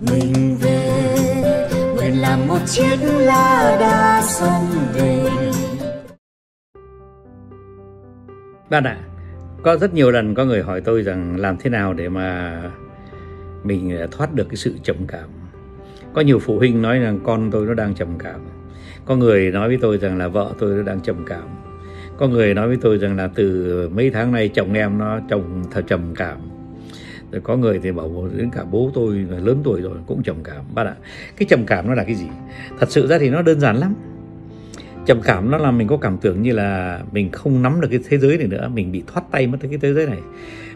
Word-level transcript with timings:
mình 0.00 0.56
về. 0.60 1.16
Nguyện 1.94 2.20
làm 2.20 2.48
một 2.48 2.58
chiếc 2.66 2.96
lá 3.02 3.76
đa 3.80 4.22
sông 4.22 4.66
về. 4.94 5.24
Bạn 8.70 8.84
ạ, 8.84 8.96
có 9.62 9.76
rất 9.76 9.94
nhiều 9.94 10.10
lần 10.10 10.34
có 10.34 10.44
người 10.44 10.62
hỏi 10.62 10.80
tôi 10.80 11.02
rằng 11.02 11.36
làm 11.36 11.56
thế 11.56 11.70
nào 11.70 11.94
để 11.94 12.08
mà 12.08 12.60
mình 13.64 13.98
à, 13.98 14.06
thoát 14.10 14.34
được 14.34 14.46
cái 14.48 14.56
sự 14.56 14.74
trầm 14.82 14.96
cảm. 15.08 15.28
Có 16.14 16.20
nhiều 16.20 16.38
phụ 16.38 16.58
huynh 16.58 16.82
nói 16.82 16.98
rằng 16.98 17.20
con 17.24 17.50
tôi 17.50 17.66
nó 17.66 17.74
đang 17.74 17.94
trầm 17.94 18.08
cảm. 18.18 18.40
Có 19.04 19.16
người 19.16 19.50
nói 19.50 19.68
với 19.68 19.78
tôi 19.80 19.98
rằng 19.98 20.18
là 20.18 20.28
vợ 20.28 20.52
tôi 20.58 20.76
nó 20.76 20.82
đang 20.82 21.00
trầm 21.00 21.24
cảm. 21.26 21.48
Có 22.16 22.28
người 22.28 22.54
nói 22.54 22.68
với 22.68 22.76
tôi 22.80 22.98
rằng 22.98 23.16
là 23.16 23.28
từ 23.34 23.88
mấy 23.88 24.10
tháng 24.10 24.32
nay 24.32 24.48
chồng 24.48 24.74
em 24.74 24.98
nó 24.98 25.20
chồng 25.28 25.64
thật 25.70 25.84
trầm 25.86 26.14
cảm 26.14 26.38
rồi 27.32 27.40
có 27.40 27.56
người 27.56 27.80
thì 27.82 27.92
bảo 27.92 28.28
đến 28.36 28.50
cả 28.50 28.64
bố 28.64 28.90
tôi 28.94 29.14
lớn 29.44 29.60
tuổi 29.64 29.80
rồi, 29.80 29.98
cũng 30.06 30.22
trầm 30.22 30.36
cảm. 30.44 30.64
Bạn 30.74 30.86
ạ, 30.86 30.94
cái 31.36 31.46
trầm 31.50 31.66
cảm 31.66 31.88
nó 31.88 31.94
là 31.94 32.04
cái 32.04 32.14
gì? 32.14 32.26
Thật 32.78 32.90
sự 32.90 33.06
ra 33.06 33.18
thì 33.18 33.30
nó 33.30 33.42
đơn 33.42 33.60
giản 33.60 33.76
lắm. 33.76 33.94
Trầm 35.06 35.20
cảm 35.24 35.50
nó 35.50 35.58
là 35.58 35.70
mình 35.70 35.88
có 35.88 35.96
cảm 35.96 36.18
tưởng 36.18 36.42
như 36.42 36.52
là 36.52 37.00
mình 37.12 37.30
không 37.30 37.62
nắm 37.62 37.80
được 37.80 37.88
cái 37.90 38.00
thế 38.08 38.18
giới 38.18 38.38
này 38.38 38.46
nữa, 38.46 38.70
mình 38.74 38.92
bị 38.92 39.02
thoát 39.06 39.22
tay 39.30 39.46
mất 39.46 39.58
cái 39.62 39.78
thế 39.82 39.94
giới 39.94 40.06
này. 40.06 40.18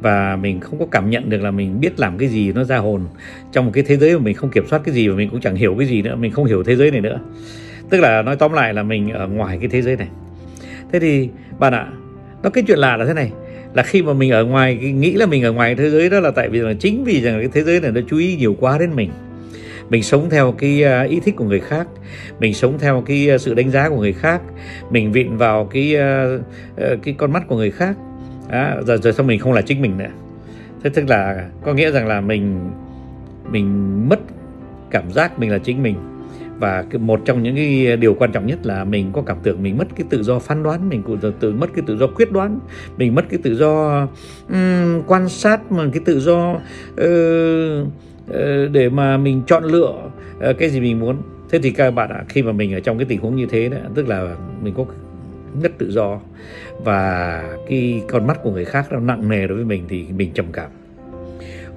Và 0.00 0.36
mình 0.36 0.60
không 0.60 0.78
có 0.78 0.86
cảm 0.90 1.10
nhận 1.10 1.30
được 1.30 1.42
là 1.42 1.50
mình 1.50 1.80
biết 1.80 2.00
làm 2.00 2.18
cái 2.18 2.28
gì 2.28 2.52
nó 2.52 2.64
ra 2.64 2.78
hồn 2.78 3.02
trong 3.52 3.64
một 3.64 3.70
cái 3.74 3.84
thế 3.86 3.96
giới 3.96 4.18
mà 4.18 4.24
mình 4.24 4.34
không 4.34 4.50
kiểm 4.50 4.66
soát 4.66 4.82
cái 4.84 4.94
gì 4.94 5.08
và 5.08 5.16
mình 5.16 5.30
cũng 5.30 5.40
chẳng 5.40 5.56
hiểu 5.56 5.74
cái 5.78 5.86
gì 5.86 6.02
nữa, 6.02 6.16
mình 6.16 6.32
không 6.32 6.44
hiểu 6.44 6.62
thế 6.62 6.76
giới 6.76 6.90
này 6.90 7.00
nữa. 7.00 7.20
Tức 7.90 8.00
là 8.00 8.22
nói 8.22 8.36
tóm 8.36 8.52
lại 8.52 8.74
là 8.74 8.82
mình 8.82 9.10
ở 9.10 9.28
ngoài 9.28 9.58
cái 9.60 9.68
thế 9.68 9.82
giới 9.82 9.96
này. 9.96 10.08
Thế 10.92 11.00
thì, 11.00 11.28
bạn 11.58 11.72
ạ 11.72 11.86
nó 12.42 12.50
cái 12.50 12.64
chuyện 12.66 12.78
lạ 12.78 12.96
là 12.96 13.04
thế 13.04 13.14
này 13.14 13.32
là 13.74 13.82
khi 13.82 14.02
mà 14.02 14.12
mình 14.12 14.30
ở 14.30 14.44
ngoài 14.44 14.76
nghĩ 14.76 15.12
là 15.12 15.26
mình 15.26 15.42
ở 15.42 15.52
ngoài 15.52 15.74
thế 15.74 15.90
giới 15.90 16.10
đó 16.10 16.20
là 16.20 16.30
tại 16.30 16.48
vì 16.48 16.58
là 16.58 16.74
chính 16.80 17.04
vì 17.04 17.20
rằng 17.20 17.38
cái 17.40 17.48
thế 17.52 17.62
giới 17.62 17.80
này 17.80 17.90
nó 17.92 18.00
chú 18.10 18.18
ý 18.18 18.36
nhiều 18.36 18.56
quá 18.60 18.78
đến 18.78 18.94
mình. 18.94 19.10
Mình 19.90 20.02
sống 20.02 20.30
theo 20.30 20.52
cái 20.52 20.84
à, 20.84 21.02
ý 21.02 21.20
thích 21.20 21.36
của 21.36 21.44
người 21.44 21.60
khác 21.60 21.86
mình 22.40 22.54
sống 22.54 22.78
theo 22.78 23.02
cái 23.06 23.30
à, 23.30 23.38
sự 23.38 23.54
đánh 23.54 23.70
giá 23.70 23.88
của 23.88 24.00
người 24.00 24.12
khác 24.12 24.40
mình 24.90 25.12
vịn 25.12 25.36
vào 25.36 25.64
cái 25.64 25.96
à, 25.96 26.24
ờ, 26.76 26.96
cái 27.02 27.14
con 27.18 27.32
mắt 27.32 27.48
của 27.48 27.56
người 27.56 27.70
khác. 27.70 27.96
À, 28.48 28.76
giờ 28.86 28.96
rồi 28.96 29.12
xong 29.12 29.26
mình 29.26 29.38
không 29.38 29.52
là 29.52 29.62
chính 29.62 29.82
mình 29.82 29.98
nữa. 29.98 30.10
Thế 30.84 30.90
tức 30.94 31.08
là 31.08 31.48
có 31.64 31.74
nghĩa 31.74 31.90
rằng 31.90 32.06
là 32.06 32.20
mình 32.20 32.70
mình 33.50 34.08
mất 34.08 34.20
cảm 34.90 35.10
giác 35.10 35.38
mình 35.38 35.50
là 35.50 35.58
chính 35.58 35.82
mình 35.82 35.94
và 36.58 36.84
một 37.00 37.20
trong 37.24 37.42
những 37.42 37.56
cái 37.56 37.96
điều 37.96 38.14
quan 38.14 38.32
trọng 38.32 38.46
nhất 38.46 38.58
là 38.62 38.84
mình 38.84 39.10
có 39.12 39.22
cảm 39.22 39.36
tưởng 39.42 39.62
mình 39.62 39.78
mất 39.78 39.88
cái 39.96 40.06
tự 40.10 40.22
do 40.22 40.38
phán 40.38 40.62
đoán 40.62 40.88
mình 40.88 41.02
cũng 41.02 41.18
tự 41.40 41.52
mất 41.52 41.70
cái 41.74 41.84
tự 41.86 41.96
do 41.96 42.06
quyết 42.06 42.32
đoán 42.32 42.60
mình 42.96 43.14
mất 43.14 43.24
cái 43.30 43.40
tự 43.42 43.54
do 43.56 44.06
um, 44.48 45.02
quan 45.06 45.28
sát 45.28 45.72
mà 45.72 45.84
cái 45.92 46.02
tự 46.04 46.20
do 46.20 46.50
uh, 46.50 47.86
uh, 48.30 48.72
để 48.72 48.88
mà 48.88 49.16
mình 49.16 49.42
chọn 49.46 49.64
lựa 49.64 49.94
uh, 50.50 50.58
cái 50.58 50.68
gì 50.70 50.80
mình 50.80 51.00
muốn. 51.00 51.16
Thế 51.50 51.58
thì 51.62 51.70
các 51.70 51.90
bạn 51.90 52.10
ạ 52.10 52.24
khi 52.28 52.42
mà 52.42 52.52
mình 52.52 52.74
ở 52.74 52.80
trong 52.80 52.98
cái 52.98 53.06
tình 53.08 53.20
huống 53.20 53.36
như 53.36 53.46
thế 53.46 53.68
đấy 53.68 53.80
tức 53.94 54.08
là 54.08 54.36
mình 54.62 54.74
có 54.76 54.84
nhất 55.54 55.72
tự 55.78 55.90
do 55.90 56.20
và 56.84 57.42
cái 57.68 58.02
con 58.08 58.26
mắt 58.26 58.38
của 58.42 58.52
người 58.52 58.64
khác 58.64 58.86
nó 58.92 59.00
nặng 59.00 59.28
nề 59.28 59.46
đối 59.46 59.56
với 59.56 59.64
mình 59.64 59.84
thì 59.88 60.06
mình 60.16 60.30
trầm 60.34 60.46
cảm 60.52 60.70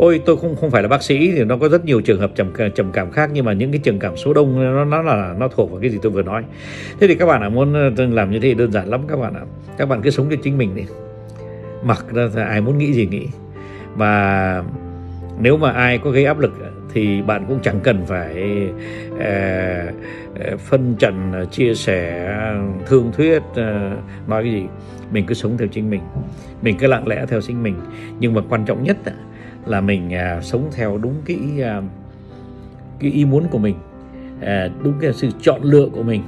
ôi 0.00 0.20
tôi 0.26 0.36
không 0.36 0.56
không 0.56 0.70
phải 0.70 0.82
là 0.82 0.88
bác 0.88 1.02
sĩ 1.02 1.32
thì 1.32 1.44
nó 1.44 1.56
có 1.56 1.68
rất 1.68 1.84
nhiều 1.84 2.00
trường 2.00 2.20
hợp 2.20 2.30
trầm 2.34 2.52
trầm 2.74 2.92
cảm 2.92 3.10
khác 3.10 3.30
nhưng 3.32 3.44
mà 3.44 3.52
những 3.52 3.72
cái 3.72 3.80
trường 3.84 3.98
cảm 3.98 4.16
số 4.16 4.34
đông 4.34 4.74
nó 4.74 4.84
nó 4.84 5.02
là 5.02 5.34
nó 5.38 5.48
thuộc 5.48 5.70
vào 5.70 5.80
cái 5.80 5.90
gì 5.90 5.98
tôi 6.02 6.12
vừa 6.12 6.22
nói. 6.22 6.44
Thế 7.00 7.06
thì 7.06 7.14
các 7.14 7.26
bạn 7.26 7.42
ạ 7.42 7.48
muốn 7.48 7.74
ờ, 7.96 8.06
làm 8.06 8.30
như 8.30 8.40
thế 8.40 8.54
đơn 8.54 8.72
giản 8.72 8.88
lắm 8.88 9.00
các 9.08 9.16
bạn 9.16 9.34
ạ. 9.34 9.40
Các 9.78 9.88
bạn 9.88 10.02
cứ 10.02 10.10
sống 10.10 10.26
cho 10.30 10.36
chính 10.42 10.58
mình 10.58 10.74
đi. 10.74 10.82
Mặc 11.82 12.06
ra 12.12 12.44
ai 12.44 12.60
muốn 12.60 12.78
nghĩ 12.78 12.92
gì 12.92 13.06
nghĩ. 13.06 13.26
Và 13.96 14.64
nếu 15.40 15.56
mà 15.56 15.72
ai 15.72 15.98
có 15.98 16.10
gây 16.10 16.24
áp 16.24 16.38
lực 16.38 16.52
thì 16.92 17.22
bạn 17.22 17.44
cũng 17.48 17.58
chẳng 17.62 17.80
cần 17.80 18.06
phải 18.06 18.68
uh, 19.14 20.60
phân 20.60 20.94
trần 20.98 21.46
chia 21.50 21.74
sẻ 21.74 22.34
thương 22.86 23.12
thuyết 23.16 23.38
uh, 23.38 24.28
nói 24.28 24.42
cái 24.42 24.52
gì. 24.52 24.64
Mình 25.12 25.26
cứ 25.26 25.34
sống 25.34 25.58
theo 25.58 25.68
chính 25.68 25.90
mình. 25.90 26.00
Mình 26.62 26.76
cứ 26.78 26.86
lặng 26.86 27.08
lẽ 27.08 27.26
theo 27.28 27.40
chính 27.40 27.62
mình. 27.62 27.74
Nhưng 28.20 28.34
mà 28.34 28.42
quan 28.48 28.64
trọng 28.64 28.84
nhất 28.84 28.96
là 29.66 29.80
mình 29.80 30.14
à, 30.14 30.40
sống 30.42 30.70
theo 30.72 30.98
đúng 30.98 31.14
cái 31.26 31.38
à, 31.62 31.82
cái 33.00 33.10
ý 33.10 33.24
muốn 33.24 33.44
của 33.50 33.58
mình 33.58 33.74
à, 34.40 34.68
đúng 34.82 34.94
cái 35.00 35.12
sự 35.12 35.28
chọn 35.40 35.62
lựa 35.62 35.88
của 35.92 36.02
mình. 36.02 36.22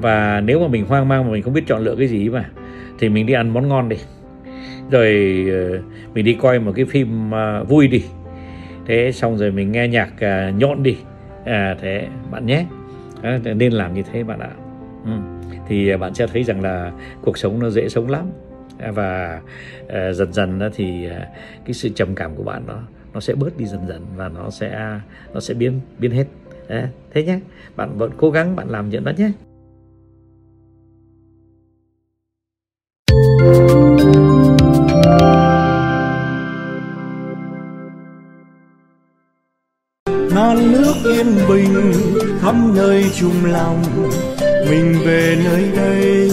Và 0.00 0.40
nếu 0.40 0.60
mà 0.60 0.68
mình 0.68 0.86
hoang 0.86 1.08
mang 1.08 1.24
mà 1.24 1.32
mình 1.32 1.42
không 1.42 1.52
biết 1.52 1.64
chọn 1.66 1.84
lựa 1.84 1.94
cái 1.98 2.08
gì 2.08 2.28
mà 2.28 2.50
thì 2.98 3.08
mình 3.08 3.26
đi 3.26 3.32
ăn 3.32 3.48
món 3.48 3.68
ngon 3.68 3.88
đi. 3.88 3.96
Rồi 4.90 5.06
ờ, 5.50 5.82
mình 6.14 6.24
đi 6.24 6.34
coi 6.34 6.58
một 6.58 6.72
cái 6.76 6.84
phim 6.84 7.34
à, 7.34 7.62
vui 7.62 7.88
đi. 7.88 8.04
Thế 8.86 9.12
xong 9.12 9.38
rồi 9.38 9.50
mình 9.50 9.72
nghe 9.72 9.88
nhạc 9.88 10.20
à, 10.20 10.48
uh, 10.48 10.60
nhộn 10.60 10.82
đi. 10.82 10.96
À, 11.44 11.76
thế 11.80 12.06
bạn 12.30 12.46
nhé. 12.46 12.66
À, 13.22 13.38
nên 13.44 13.72
làm 13.72 13.94
như 13.94 14.02
thế 14.12 14.22
bạn 14.22 14.40
ạ. 14.40 14.50
Ừ. 15.04 15.12
thì 15.68 15.88
à, 15.88 15.96
bạn 15.96 16.14
sẽ 16.14 16.26
thấy 16.26 16.44
rằng 16.44 16.60
là 16.60 16.92
cuộc 17.22 17.38
sống 17.38 17.58
nó 17.58 17.70
dễ 17.70 17.88
sống 17.88 18.10
lắm 18.10 18.26
và 18.90 19.40
uh, 19.82 19.90
dần 20.14 20.32
dần 20.32 20.58
đó 20.58 20.68
thì 20.74 21.06
uh, 21.06 21.12
cái 21.64 21.72
sự 21.72 21.88
trầm 21.88 22.14
cảm 22.14 22.36
của 22.36 22.42
bạn 22.42 22.66
nó 22.66 22.78
nó 23.14 23.20
sẽ 23.20 23.34
bớt 23.34 23.56
đi 23.56 23.64
dần 23.64 23.88
dần 23.88 24.06
và 24.16 24.28
nó 24.28 24.50
sẽ 24.50 25.00
nó 25.34 25.40
sẽ 25.40 25.54
biến 25.54 25.80
biến 25.98 26.10
hết. 26.10 26.24
À, 26.68 26.88
thế 27.10 27.24
nhé 27.24 27.40
bạn 27.76 27.98
vẫn 27.98 28.10
cố 28.16 28.30
gắng 28.30 28.56
bạn 28.56 28.70
làm 28.70 28.90
chuyện 28.90 29.04
đó 29.04 29.12
nhé. 29.16 29.30
Non 40.34 40.72
nước 40.72 40.94
yên 41.04 41.26
bình 41.48 41.92
khắp 42.40 42.54
nơi 42.74 43.04
chung 43.14 43.44
lòng 43.44 43.82
mình 44.70 44.94
về 45.04 45.36
nơi 45.44 45.70
đây 45.76 46.30